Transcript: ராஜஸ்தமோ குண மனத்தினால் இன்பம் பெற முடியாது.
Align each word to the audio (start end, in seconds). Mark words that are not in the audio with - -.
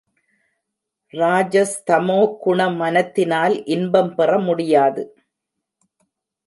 ராஜஸ்தமோ 1.13 2.17
குண 2.39 2.69
மனத்தினால் 2.71 3.55
இன்பம் 3.67 4.13
பெற 4.15 4.39
முடியாது. 4.39 5.03